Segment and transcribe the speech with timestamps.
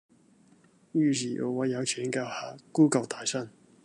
[0.93, 3.51] 於是我唯有請教下 Google 大神